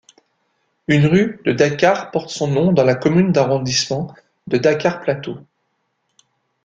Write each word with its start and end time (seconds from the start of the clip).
Une 0.87 1.05
rue 1.05 1.39
de 1.45 1.51
Dakar 1.51 2.09
porte 2.09 2.31
son 2.31 2.47
nom 2.47 2.71
dans 2.73 2.83
la 2.83 2.95
commune 2.95 3.31
d’arrondissement 3.31 4.11
de 4.47 4.57
Dakar-Plateau. 4.57 5.37